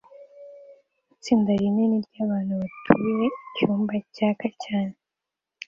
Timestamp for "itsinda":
1.13-1.51